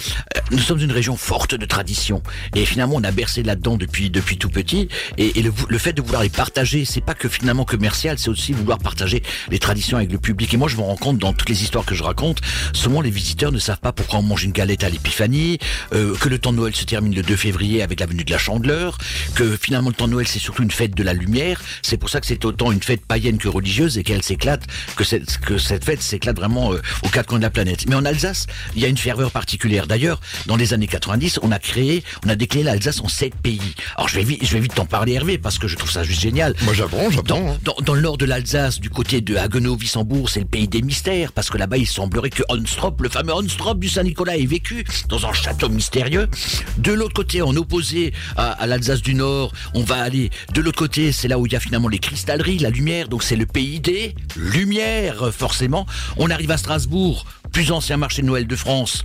nous 0.51 0.59
sommes 0.59 0.81
une 0.81 0.93
région 0.93 1.17
forte 1.17 1.55
de 1.55 1.67
tradition 1.67 2.23
et 2.55 2.65
finalement 2.65 2.95
on 2.97 3.05
a 3.05 3.11
bercé 3.11 3.43
là-dedans 3.43 3.77
depuis 3.77 3.90
depuis 4.11 4.39
tout 4.39 4.51
petit 4.51 4.89
et, 5.19 5.39
et 5.39 5.43
le, 5.43 5.53
le 5.69 5.79
fait 5.79 5.93
de 5.93 6.03
vouloir 6.03 6.23
les 6.23 6.29
partager 6.29 6.85
c'est 6.85 7.01
pas 7.01 7.15
que 7.15 7.29
finalement 7.29 7.65
commercial 7.65 8.19
c'est 8.19 8.31
aussi 8.31 8.53
vouloir 8.53 8.79
partager 8.79 9.23
les 9.51 9.59
traditions 9.59 9.97
avec 9.97 10.13
le 10.13 10.19
public 10.19 10.55
et 10.55 10.57
moi 10.57 10.69
je 10.69 10.77
me 10.77 10.83
rends 10.83 10.97
compte 10.97 11.19
dans 11.19 11.33
toutes 11.33 11.49
les 11.49 11.63
histoires 11.63 11.85
que 11.85 11.95
je 11.95 12.03
raconte 12.03 12.41
souvent 12.73 13.01
les 13.01 13.11
visiteurs 13.11 13.53
ne 13.53 13.59
savent 13.59 13.81
pas 13.81 13.93
pourquoi 13.93 14.21
on 14.21 14.23
mange 14.23 14.45
une 14.45 14.53
galette 14.53 14.85
à 14.85 14.89
l'épiphanie 14.89 15.59
euh, 15.93 16.15
que 16.15 16.29
le 16.29 16.39
temps 16.39 16.53
de 16.53 16.59
Noël 16.59 16.75
se 16.75 16.85
termine 16.85 17.15
le 17.15 17.23
2 17.23 17.37
février 17.37 17.83
avec 17.83 18.01
la 18.01 18.07
venue 18.07 18.25
de 18.25 18.31
la 18.31 18.39
chandeleur, 18.39 18.99
que 19.35 19.57
finalement 19.57 19.89
le 19.89 19.95
temps 19.95 20.07
de 20.07 20.13
Noël 20.13 20.27
c'est 20.27 20.39
surtout 20.39 20.63
une 20.63 20.71
fête 20.71 20.95
de 20.95 21.03
la 21.03 21.13
lumière, 21.13 21.61
c'est 21.83 21.97
pour 21.97 22.11
ça 22.11 22.21
que 22.21 22.27
c'est 22.27 22.45
autant 22.45 22.73
une 22.73 22.83
fête 22.83 23.05
païenne 23.05 23.39
que 23.39 23.49
religieuse 23.49 23.99
et 23.99 24.03
qu'elle 24.03 24.23
s'éclate, 24.23 24.63
que 24.97 25.05
cette, 25.05 25.39
que 25.39 25.59
cette 25.59 25.85
fête 25.85 26.03
s'éclate 26.03 26.37
vraiment 26.37 26.73
euh, 26.73 26.81
aux 27.03 27.09
quatre 27.09 27.29
coins 27.29 27.39
de 27.39 27.45
la 27.45 27.51
planète. 27.51 27.87
Mais 27.89 27.95
en 27.95 28.05
Alsace, 28.05 28.47
il 28.75 28.83
y 28.83 28.85
a 28.85 28.89
une 28.89 28.99
ferveur 28.99 29.31
particulière. 29.31 29.87
D'ailleurs, 29.87 30.21
dans 30.47 30.57
les 30.57 30.75
années 30.75 30.87
90, 30.87 31.41
on 31.43 31.53
a 31.53 31.59
créé, 31.59 32.05
on 32.25 32.29
a 32.29 32.35
décliné 32.35 32.65
l'Alsace 32.65 33.01
en 33.01 33.09
sept 33.09 33.35
pays. 33.35 33.75
Alors 33.97 34.09
je 34.09 34.17
vais 34.17 34.25
vite, 34.25 34.45
je 34.45 34.53
vais 34.53 34.61
vite 34.61 34.75
t'en 34.75 34.87
parler 34.87 35.13
Hervé 35.13 35.39
parce 35.39 35.59
que 35.59 35.69
je 35.69 35.77
trouve 35.77 35.91
ça 35.91 36.03
juste 36.03 36.21
génial. 36.21 36.55
Moi 36.63 36.75
j'apprends, 36.75 37.11
j'apprends. 37.11 37.41
Dans, 37.41 37.53
hein. 37.53 37.59
dans, 37.65 37.77
dans 37.83 37.95
le 37.95 38.01
nord 38.01 38.19
de 38.19 38.25
l'Alsace, 38.25 38.81
du 38.81 38.91
côté 38.91 39.21
de 39.21 39.37
Haguenau-Wissembourg, 39.37 40.29
c'est 40.29 40.41
le 40.41 40.47
pays 40.47 40.69
des 40.69 40.83
mystères, 40.83 41.33
parce 41.33 41.51
que 41.51 41.59
là-bas, 41.59 41.77
il 41.77 41.87
semblerait 41.87 42.31
que 42.31 42.43
Onstrop, 42.49 43.01
le 43.01 43.09
fameux 43.09 43.35
Onstrop 43.35 43.79
du 43.79 43.89
Saint-Nicolas, 43.89 44.37
ait 44.37 44.47
vécu 44.47 44.85
dans 45.09 45.27
un 45.27 45.33
château 45.33 45.69
mystérieux. 45.69 46.29
De 46.79 46.93
l'autre 46.93 47.15
côté, 47.15 47.43
en 47.43 47.55
opposé 47.57 48.13
à, 48.37 48.53
à 48.53 48.67
l'Alsace 48.67 49.03
du 49.03 49.15
Nord, 49.15 49.53
on 49.75 49.83
va 49.83 49.97
aller 49.97 50.31
de 50.55 50.61
l'autre 50.61 50.79
côté, 50.79 51.13
c'est 51.13 51.29
là 51.29 51.39
où 51.39 51.47
il 51.47 51.53
y 51.53 51.57
a 51.57 51.61
finalement 51.61 51.89
les 51.89 51.99
cristalleries, 51.99 52.59
la 52.59 52.71
lumière, 52.71 53.09
donc 53.09 53.23
c'est 53.23 53.37
le 53.37 53.47
pays 53.47 53.81
des 53.81 54.15
lumières, 54.37 55.33
forcément. 55.33 55.87
On 56.17 56.31
arrive 56.31 56.51
à 56.51 56.57
Strasbourg, 56.57 57.25
plus 57.53 57.73
ancien 57.73 57.97
marché 57.97 58.23
de 58.23 58.27
Noël 58.27 58.47
de 58.47 58.57
France, 58.57 59.05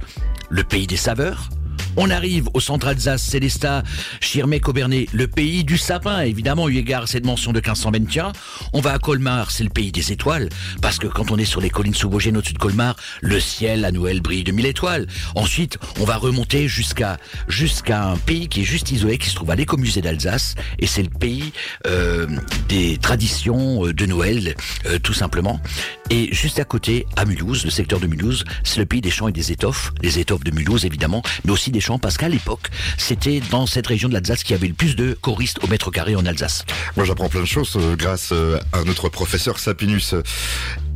le 0.49 0.63
pays 0.63 0.87
des 0.87 0.97
saveurs. 0.97 1.49
On 1.97 2.09
arrive 2.09 2.49
au 2.53 2.59
centre 2.59 2.87
Alsace, 2.87 3.23
Célestat, 3.23 3.83
Schirmeck, 4.19 4.67
Aubernay, 4.67 5.07
le 5.13 5.27
pays 5.27 5.63
du 5.63 5.77
sapin, 5.77 6.21
évidemment, 6.21 6.67
eu 6.67 6.75
égard 6.77 7.03
à 7.03 7.07
cette 7.07 7.25
mention 7.25 7.53
de 7.53 7.59
1521. 7.59 8.33
On 8.73 8.81
va 8.81 8.91
à 8.91 8.99
Colmar, 8.99 9.49
c'est 9.51 9.63
le 9.63 9.69
pays 9.69 9.93
des 9.93 10.11
étoiles, 10.11 10.49
parce 10.81 10.99
que 10.99 11.07
quand 11.07 11.31
on 11.31 11.37
est 11.37 11.45
sur 11.45 11.61
les 11.61 11.69
collines 11.69 11.93
sous 11.93 12.09
Vosgène 12.09 12.35
au-dessus 12.35 12.53
de 12.53 12.59
Colmar, 12.59 12.97
le 13.21 13.39
ciel 13.39 13.85
à 13.85 13.91
Noël 13.91 14.21
brille 14.21 14.43
de 14.43 14.51
mille 14.51 14.65
étoiles. 14.65 15.07
Ensuite, 15.35 15.77
on 15.99 16.03
va 16.03 16.17
remonter 16.17 16.67
jusqu'à 16.67 17.17
jusqu'à 17.47 18.03
un 18.03 18.17
pays 18.17 18.49
qui 18.49 18.61
est 18.61 18.65
juste 18.65 18.91
isolé, 18.91 19.17
qui 19.17 19.29
se 19.29 19.35
trouve 19.35 19.51
à 19.51 19.55
l'écomusée 19.55 20.01
d'Alsace, 20.01 20.55
et 20.79 20.87
c'est 20.87 21.03
le 21.03 21.09
pays 21.09 21.53
euh, 21.87 22.27
des 22.67 22.97
traditions 22.97 23.85
euh, 23.85 23.93
de 23.93 24.05
Noël, 24.05 24.55
euh, 24.87 24.99
tout 24.99 25.13
simplement. 25.13 25.61
Et 26.09 26.33
juste 26.33 26.59
à 26.59 26.65
côté, 26.65 27.05
à 27.15 27.25
Mulhouse, 27.25 27.63
le 27.63 27.71
secteur 27.71 27.99
de 27.99 28.07
Mulhouse, 28.07 28.43
c'est 28.63 28.79
le 28.79 28.85
pays 28.85 29.01
des 29.01 29.09
champs 29.09 29.27
et 29.27 29.31
des 29.31 29.51
étoffes, 29.51 29.93
les 30.01 30.19
étoffes 30.19 30.43
de 30.43 30.51
Mulhouse 30.51 30.85
évidemment, 30.85 31.23
mais 31.45 31.51
aussi 31.51 31.71
des 31.71 31.84
parce 32.01 32.17
qu'à 32.17 32.29
l'époque, 32.29 32.69
c'était 32.97 33.41
dans 33.51 33.67
cette 33.67 33.87
région 33.87 34.09
de 34.09 34.13
l'Alsace 34.13 34.43
qu'il 34.43 34.55
y 34.55 34.57
avait 34.57 34.67
le 34.67 34.73
plus 34.73 34.95
de 34.95 35.13
choristes 35.21 35.59
au 35.63 35.67
mètre 35.67 35.91
carré 35.91 36.15
en 36.15 36.25
Alsace. 36.25 36.65
Moi 36.95 37.05
j'apprends 37.05 37.29
plein 37.29 37.41
de 37.41 37.45
choses 37.45 37.73
euh, 37.75 37.95
grâce 37.95 38.29
euh, 38.31 38.59
à 38.73 38.83
notre 38.83 39.09
professeur 39.09 39.59
Sapinus. 39.59 40.15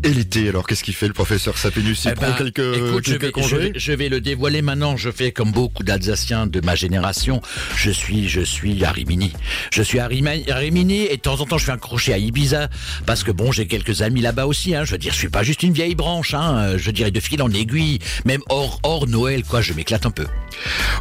Et 0.01 0.13
l'été, 0.13 0.48
alors 0.48 0.65
qu'est-ce 0.65 0.84
qu'il 0.84 0.94
fait 0.94 1.08
le 1.08 1.13
professeur 1.13 1.58
Sapinus 1.58 2.06
Il 2.06 2.12
Eh 2.12 2.13
prend 2.13 2.27
ben, 2.27 2.34
quelques, 2.38 2.77
écoute, 2.77 3.06
je 3.06 3.15
vais, 3.15 3.27
je, 3.27 3.32
congés? 3.32 3.58
vais, 3.58 3.72
je 3.75 3.91
vais 3.91 4.08
le 4.08 4.22
dévoiler 4.22 4.62
maintenant. 4.62 4.96
Je 4.96 5.12
fais 5.12 5.34
comme 5.34 5.51
beaucoup 5.51 5.84
d'Alsaciens 5.84 6.48
de 6.48 6.62
ma 6.62 6.74
génération. 6.75 7.41
Je 7.75 7.91
suis, 7.91 8.29
je 8.29 8.39
suis 8.39 8.86
à 8.86 8.91
Rimini. 8.91 9.34
Je 9.74 9.84
suis 9.84 10.00
à 10.00 10.08
Rimini 10.08 11.01
et 11.06 11.18
de 11.18 11.22
temps 11.22 11.41
en 11.41 11.46
temps 11.46 11.58
je 11.58 11.65
fais 11.65 11.74
un 11.74 11.77
crochet 11.77 12.13
à 12.13 12.18
Ibiza 12.18 12.70
parce 13.06 13.25
que 13.25 13.32
bon, 13.32 13.51
j'ai 13.51 13.68
quelques 13.68 14.01
amis 14.01 14.22
là-bas 14.22 14.46
aussi. 14.46 14.74
Hein. 14.74 14.86
Je 14.86 14.91
veux 14.94 14.98
dire, 14.98 15.12
je 15.12 15.18
suis 15.18 15.27
pas 15.29 15.44
juste 15.44 15.63
une 15.63 15.74
vieille 15.74 15.96
branche. 15.96 16.34
Hein. 16.34 16.77
Je 16.77 16.91
dirais 16.91 17.12
de 17.12 17.20
fil 17.20 17.41
en 17.41 17.51
aiguille, 17.51 18.00
même 18.24 18.41
hors 18.48 18.79
hors 18.84 19.06
Noël, 19.06 19.44
quoi. 19.44 19.60
Je 19.62 19.74
m'éclate 19.74 20.06
un 20.06 20.12
peu. 20.12 20.27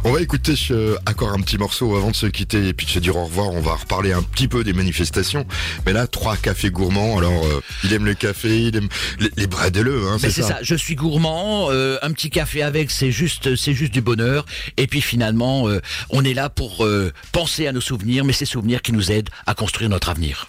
On 0.03 0.11
va 0.11 0.21
écouter 0.21 0.55
euh, 0.71 0.97
encore 1.09 1.31
un 1.31 1.39
petit 1.39 1.57
morceau 1.57 1.95
avant 1.95 2.11
de 2.11 2.15
se 2.17 2.25
quitter 2.25 2.67
et 2.67 2.73
puis 2.73 2.85
de 2.85 2.91
se 2.91 2.99
dire 2.99 3.15
au 3.15 3.23
revoir. 3.23 3.49
On 3.51 3.61
va 3.61 3.75
reparler 3.75 4.11
un 4.11 4.23
petit 4.23 4.49
peu 4.49 4.65
des 4.65 4.73
manifestations. 4.73 5.45
Mais 5.85 5.93
là, 5.93 6.05
trois 6.05 6.35
cafés 6.35 6.69
gourmands. 6.69 7.17
Alors, 7.17 7.45
euh, 7.45 7.61
il 7.85 7.93
aime 7.93 8.05
le 8.05 8.13
café, 8.13 8.63
il 8.63 8.75
aime 8.75 8.88
les, 9.19 9.31
les 9.35 9.47
bredelleux, 9.47 10.07
hein, 10.07 10.17
c'est 10.19 10.31
ça. 10.31 10.59
Je 10.61 10.75
suis 10.75 10.95
gourmand. 10.95 11.69
euh, 11.71 11.97
un 12.01 12.11
petit 12.11 12.29
café 12.29 12.61
avec, 12.61 12.91
c'est 12.91 13.11
juste, 13.11 13.55
c'est 13.55 13.73
juste 13.73 13.93
du 13.93 14.01
bonheur. 14.01 14.45
Et 14.77 14.87
puis 14.87 15.01
finalement, 15.01 15.67
euh, 15.67 15.81
on 16.09 16.23
est 16.23 16.33
là 16.33 16.49
pour 16.49 16.85
euh, 16.85 17.11
penser 17.31 17.67
à 17.67 17.71
nos 17.71 17.81
souvenirs, 17.81 18.25
mais 18.25 18.33
ces 18.33 18.45
souvenirs 18.45 18.81
qui 18.81 18.91
nous 18.91 19.11
aident 19.11 19.29
à 19.45 19.53
construire 19.53 19.89
notre 19.89 20.09
avenir. 20.09 20.47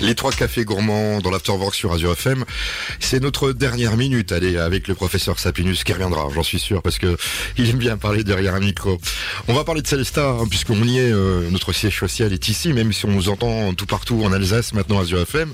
Les 0.00 0.14
trois 0.14 0.30
cafés 0.30 0.64
gourmands 0.64 1.18
dans 1.18 1.30
l'Afterwork 1.30 1.74
sur 1.74 1.92
Azure 1.92 2.12
FM, 2.12 2.44
c'est 3.00 3.18
notre 3.18 3.50
dernière 3.50 3.96
minute. 3.96 4.30
Allez, 4.30 4.58
avec 4.58 4.86
le 4.86 4.94
professeur 4.94 5.40
Sapinus 5.40 5.82
qui 5.82 5.92
reviendra, 5.92 6.28
j'en 6.32 6.44
suis 6.44 6.60
sûr, 6.60 6.82
parce 6.82 6.98
que 6.98 7.16
il 7.58 7.68
aime 7.70 7.78
bien 7.78 7.96
parler 7.96 8.22
derrière 8.22 8.54
un 8.54 8.60
micro. 8.60 8.96
On 9.48 9.54
va 9.54 9.64
parler 9.64 9.82
de 9.82 9.88
Célesta, 9.88 10.30
hein, 10.30 10.46
puisqu'on 10.48 10.80
y 10.84 10.98
est, 10.98 11.10
euh, 11.10 11.50
notre 11.50 11.72
siège 11.72 11.98
social 11.98 12.32
est 12.32 12.48
ici, 12.48 12.72
même 12.72 12.92
si 12.92 13.06
on 13.06 13.10
nous 13.10 13.28
entend 13.28 13.74
tout 13.74 13.86
partout 13.86 14.22
en 14.22 14.32
Alsace, 14.32 14.72
maintenant 14.72 15.00
Azure 15.00 15.22
FM. 15.22 15.52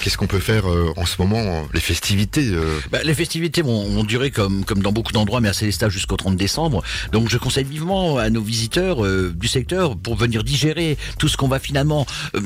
Qu'est-ce 0.00 0.18
qu'on 0.18 0.26
peut 0.26 0.38
faire 0.38 0.68
euh, 0.68 0.92
en 0.98 1.06
ce 1.06 1.14
moment 1.22 1.66
Les 1.72 1.80
festivités 1.80 2.48
euh? 2.48 2.78
Bah, 2.92 2.98
Les 3.04 3.14
festivités 3.14 3.62
vont, 3.62 4.04
durer 4.04 4.32
comme, 4.32 4.66
comme 4.66 4.82
dans 4.82 4.92
beaucoup 4.92 5.12
d'endroits, 5.12 5.40
mais 5.40 5.48
à 5.48 5.54
Célesta 5.54 5.88
jusqu'au 5.88 6.16
30 6.16 6.36
décembre. 6.36 6.82
Donc 7.12 7.30
je 7.30 7.38
conseille 7.38 7.64
vivement 7.64 8.18
à 8.18 8.28
nos 8.28 8.42
visiteurs 8.42 9.02
du 9.32 9.48
secteur 9.48 9.96
pour 9.96 10.14
venir 10.16 10.44
digérer 10.44 10.98
tout 11.18 11.28
ce 11.28 11.38
qu'on 11.38 11.48
va 11.48 11.58
finalement 11.58 12.04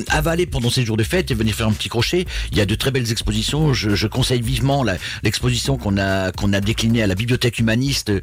avaler 0.08 0.46
pendant 0.46 0.70
ces 0.70 0.84
jours 0.84 0.98
de 1.00 1.04
fête 1.04 1.30
et 1.30 1.34
venir 1.34 1.54
faire 1.54 1.66
un 1.66 1.72
petit 1.72 1.88
crochet. 1.88 2.26
Il 2.52 2.58
y 2.58 2.60
a 2.60 2.66
de 2.66 2.74
très 2.74 2.90
belles 2.90 3.10
expositions. 3.10 3.72
Je, 3.72 3.94
je 3.94 4.06
conseille 4.06 4.42
vivement 4.42 4.84
l'exposition 5.22 5.78
qu'on 5.78 5.96
a 5.96 6.30
qu'on 6.32 6.52
a 6.52 6.60
déclinée 6.60 7.02
à 7.02 7.06
la 7.06 7.14
bibliothèque 7.14 7.58
humaniste 7.58 8.10
euh, 8.10 8.20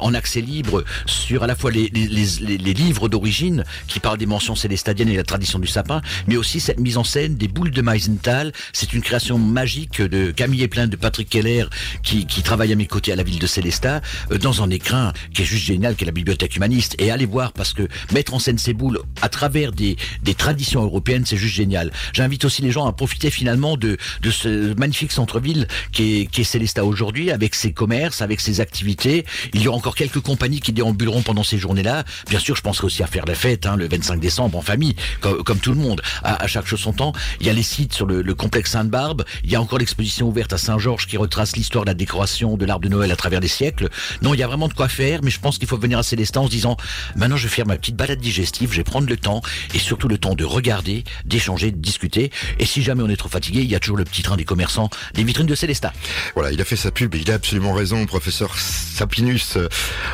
en 0.00 0.14
accès 0.14 0.40
libre 0.40 0.84
sur 1.06 1.42
à 1.42 1.48
la 1.48 1.56
fois 1.56 1.72
les, 1.72 1.88
les, 1.92 2.06
les, 2.06 2.58
les 2.58 2.74
livres 2.74 3.08
d'origine 3.08 3.64
qui 3.88 3.98
parlent 3.98 4.18
des 4.18 4.26
mentions 4.26 4.54
célestadiennes 4.54 5.08
et 5.08 5.16
la 5.16 5.24
tradition 5.24 5.58
du 5.58 5.66
sapin, 5.66 6.02
mais 6.28 6.36
aussi 6.36 6.60
cette 6.60 6.78
mise 6.78 6.96
en 6.96 7.04
scène 7.04 7.34
des 7.34 7.48
boules 7.48 7.72
de 7.72 7.82
Meisenthal. 7.82 8.52
C'est 8.72 8.92
une 8.92 9.02
création 9.02 9.36
magique 9.38 10.00
de 10.00 10.30
Camille 10.30 10.68
Plein 10.68 10.86
de 10.86 10.96
Patrick 10.96 11.28
Keller 11.28 11.64
qui, 12.04 12.26
qui 12.26 12.42
travaille 12.42 12.72
à 12.72 12.76
mes 12.76 12.86
côtés 12.86 13.12
à 13.12 13.16
la 13.16 13.24
ville 13.24 13.40
de 13.40 13.46
Célestat 13.48 14.02
euh, 14.30 14.38
dans 14.38 14.62
un 14.62 14.70
écrin 14.70 15.12
qui 15.34 15.42
est 15.42 15.44
juste 15.44 15.64
génial, 15.64 15.96
qui 15.96 16.04
est 16.04 16.06
la 16.06 16.12
bibliothèque 16.12 16.54
humaniste. 16.54 16.94
Et 16.98 17.10
allez 17.10 17.26
voir 17.26 17.52
parce 17.52 17.72
que 17.72 17.88
mettre 18.12 18.34
en 18.34 18.38
scène 18.38 18.58
ces 18.58 18.72
boules 18.72 19.00
à 19.20 19.28
travers 19.28 19.72
des, 19.72 19.96
des 20.22 20.34
traditions 20.34 20.84
européennes, 20.84 21.24
c'est 21.26 21.36
juste 21.36 21.56
génial. 21.56 21.90
J'invite 22.20 22.44
aussi 22.44 22.60
les 22.60 22.70
gens 22.70 22.84
à 22.84 22.92
profiter 22.92 23.30
finalement 23.30 23.78
de, 23.78 23.96
de 24.20 24.30
ce 24.30 24.74
magnifique 24.74 25.10
centre-ville 25.10 25.66
qui 25.90 26.20
est, 26.20 26.26
qui 26.26 26.42
est 26.42 26.44
Célestat 26.44 26.84
aujourd'hui, 26.84 27.30
avec 27.30 27.54
ses 27.54 27.72
commerces, 27.72 28.20
avec 28.20 28.42
ses 28.42 28.60
activités. 28.60 29.24
Il 29.54 29.62
y 29.62 29.68
aura 29.68 29.78
encore 29.78 29.94
quelques 29.94 30.20
compagnies 30.20 30.60
qui 30.60 30.74
déambuleront 30.74 31.22
pendant 31.22 31.44
ces 31.44 31.56
journées-là. 31.56 32.04
Bien 32.28 32.38
sûr, 32.38 32.56
je 32.56 32.60
penserai 32.60 32.84
aussi 32.84 33.02
à 33.02 33.06
faire 33.06 33.24
la 33.24 33.34
fête 33.34 33.64
hein, 33.64 33.74
le 33.74 33.88
25 33.88 34.20
décembre 34.20 34.58
en 34.58 34.60
famille, 34.60 34.96
comme, 35.22 35.42
comme 35.44 35.60
tout 35.60 35.72
le 35.72 35.78
monde, 35.78 36.02
à, 36.22 36.44
à, 36.44 36.46
chaque 36.46 36.66
chose 36.66 36.80
son 36.80 36.92
temps. 36.92 37.14
Il 37.40 37.46
y 37.46 37.48
a 37.48 37.54
les 37.54 37.62
sites 37.62 37.94
sur 37.94 38.04
le, 38.04 38.20
le 38.20 38.34
complexe 38.34 38.72
Sainte-Barbe. 38.72 39.24
Il 39.42 39.50
y 39.50 39.56
a 39.56 39.62
encore 39.62 39.78
l'exposition 39.78 40.28
ouverte 40.28 40.52
à 40.52 40.58
Saint-Georges 40.58 41.06
qui 41.06 41.16
retrace 41.16 41.56
l'histoire 41.56 41.86
de 41.86 41.90
la 41.90 41.94
décoration 41.94 42.58
de 42.58 42.66
l'arbre 42.66 42.84
de 42.84 42.90
Noël 42.90 43.10
à 43.12 43.16
travers 43.16 43.40
les 43.40 43.48
siècles. 43.48 43.88
Non, 44.20 44.34
il 44.34 44.40
y 44.40 44.42
a 44.42 44.46
vraiment 44.46 44.68
de 44.68 44.74
quoi 44.74 44.90
faire, 44.90 45.20
mais 45.22 45.30
je 45.30 45.40
pense 45.40 45.56
qu'il 45.56 45.68
faut 45.68 45.78
venir 45.78 45.98
à 45.98 46.02
Célestat 46.02 46.40
en 46.40 46.44
se 46.44 46.50
disant, 46.50 46.76
maintenant 47.16 47.38
je 47.38 47.44
vais 47.44 47.54
faire 47.54 47.66
ma 47.66 47.78
petite 47.78 47.96
balade 47.96 48.20
digestive, 48.20 48.72
je 48.72 48.76
vais 48.76 48.84
prendre 48.84 49.08
le 49.08 49.16
temps 49.16 49.40
et 49.72 49.78
surtout 49.78 50.06
le 50.06 50.18
temps 50.18 50.34
de 50.34 50.44
regarder, 50.44 51.04
d'échanger, 51.24 51.70
de 51.70 51.78
discuter. 51.78 52.09
Et 52.16 52.66
si 52.66 52.82
jamais 52.82 53.02
on 53.02 53.08
est 53.08 53.16
trop 53.16 53.28
fatigué, 53.28 53.60
il 53.60 53.70
y 53.70 53.74
a 53.74 53.80
toujours 53.80 53.96
le 53.96 54.04
petit 54.04 54.22
train 54.22 54.36
des 54.36 54.44
commerçants, 54.44 54.90
des 55.14 55.24
vitrines 55.24 55.46
de 55.46 55.54
Célestat. 55.54 55.92
Voilà, 56.34 56.52
il 56.52 56.60
a 56.60 56.64
fait 56.64 56.76
sa 56.76 56.90
pub 56.90 57.14
et 57.14 57.18
il 57.18 57.30
a 57.30 57.34
absolument 57.34 57.72
raison, 57.72 58.04
professeur 58.06 58.56
Sapinus. 58.58 59.58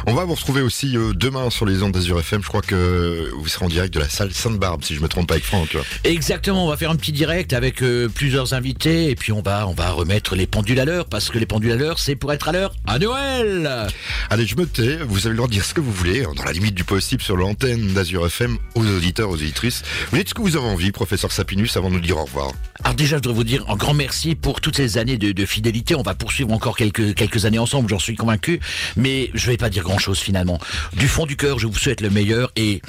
On 0.07 0.15
va 0.15 0.25
vous 0.25 0.35
retrouver 0.35 0.63
aussi 0.63 0.97
euh, 0.97 1.13
demain 1.15 1.51
sur 1.51 1.67
les 1.67 1.83
ondes 1.83 1.93
d'Azur 1.93 2.19
FM. 2.21 2.43
Je 2.43 2.49
crois 2.49 2.63
que 2.63 3.31
vous 3.37 3.49
serez 3.49 3.65
en 3.65 3.69
direct 3.69 3.95
de 3.95 4.01
la 4.01 4.09
salle 4.09 4.33
Sainte-Barbe, 4.33 4.85
si 4.85 4.95
je 4.95 5.01
me 5.01 5.09
trompe 5.09 5.29
pas 5.29 5.35
avec 5.35 5.45
Franck. 5.45 5.77
Exactement, 6.05 6.65
on 6.65 6.69
va 6.69 6.77
faire 6.77 6.91
un 6.91 6.97
petit 6.97 7.13
direct 7.13 7.53
avec 7.53 7.83
euh, 7.83 8.09
plusieurs 8.09 8.55
invités 8.55 9.11
et 9.11 9.15
puis 9.15 9.33
on 9.33 9.43
va, 9.43 9.67
on 9.67 9.75
va 9.75 9.91
remettre 9.91 10.37
les 10.37 10.47
pendules 10.47 10.81
à 10.81 10.85
l'heure 10.85 11.07
parce 11.07 11.31
que 11.31 11.39
les 11.39 11.47
pendules 11.47 11.73
à 11.73 11.77
l'heure, 11.77 11.99
c'est 11.99 12.17
pour 12.17 12.33
être 12.33 12.49
à 12.49 12.53
l'heure 12.53 12.75
à 12.87 12.99
Noël. 12.99 13.89
Allez, 14.31 14.47
je 14.47 14.57
me 14.57 14.67
tais. 14.67 14.97
Vous 14.97 15.27
avez 15.27 15.31
le 15.31 15.37
droit 15.37 15.49
de 15.49 15.53
dire 15.53 15.65
ce 15.65 15.75
que 15.75 15.81
vous 15.81 15.93
voulez, 15.93 16.23
dans 16.23 16.45
la 16.45 16.53
limite 16.53 16.75
du 16.75 16.85
possible, 16.85 17.23
sur 17.23 17.37
l'antenne 17.37 17.93
d'Azur 17.93 18.27
FM, 18.27 18.59
aux 18.75 18.87
auditeurs, 18.87 19.31
aux 19.31 19.35
auditrices. 19.35 19.83
Vous 20.11 20.19
dites 20.19 20.29
ce 20.29 20.35
que 20.35 20.43
vous 20.43 20.57
avez 20.57 20.67
envie, 20.67 20.93
professeur 20.93 21.33
Sapinus, 21.33 21.77
avant 21.77 21.86
de 21.89 21.95
nous 21.95 22.01
dire 22.01 22.17
au 22.19 22.25
revoir. 22.25 22.53
Alors 22.85 22.95
déjà, 22.95 23.17
je 23.17 23.23
voudrais 23.23 23.35
vous 23.35 23.45
dire 23.45 23.65
un 23.69 23.77
grand 23.77 23.95
merci 23.95 24.35
pour 24.35 24.61
toutes 24.61 24.77
ces 24.77 24.99
années 24.99 25.17
de, 25.17 25.47
fidélité. 25.47 25.95
On 25.95 26.03
va 26.03 26.15
poursuivre 26.15 26.53
encore 26.53 26.77
quelques, 26.77 27.15
quelques 27.15 27.45
années 27.45 27.59
ensemble, 27.59 27.89
j'en 27.89 27.99
suis 27.99 28.17
convaincu. 28.17 28.61
Mais 28.97 29.31
je 29.35 29.47
vais 29.47 29.57
pas 29.57 29.71
dire 29.71 29.83
grand 29.83 29.99
chose 29.99 30.19
finalement. 30.19 30.59
Du 30.95 31.09
fond 31.09 31.27
du 31.27 31.37
cœur, 31.37 31.59
je 31.59 31.67
vous 31.67 31.77
souhaite 31.77 32.01
le 32.01 32.11
meilleur. 32.11 32.53
Et 32.57 32.83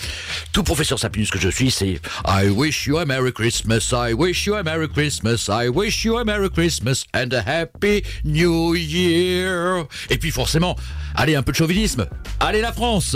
tout 0.51 0.63
professeur 0.63 0.99
Sapinus 0.99 1.29
que 1.29 1.39
je 1.39 1.49
suis, 1.49 1.71
c'est 1.71 1.99
I 2.27 2.49
wish 2.49 2.85
you 2.85 2.97
a 2.97 3.05
Merry 3.05 3.33
Christmas, 3.33 3.91
I 3.91 4.13
wish 4.13 4.45
you 4.45 4.55
a 4.55 4.63
Merry 4.63 4.89
Christmas, 4.89 5.47
I 5.49 5.69
wish 5.69 6.03
you 6.03 6.17
a 6.17 6.23
Merry 6.23 6.49
Christmas 6.49 7.05
and 7.13 7.33
a 7.33 7.41
Happy 7.45 8.03
New 8.23 8.75
Year. 8.75 9.85
Et 10.09 10.17
puis 10.17 10.31
forcément, 10.31 10.75
allez, 11.15 11.35
un 11.35 11.43
peu 11.43 11.51
de 11.51 11.57
chauvinisme. 11.57 12.07
Allez 12.39 12.61
la 12.61 12.73
France 12.73 13.15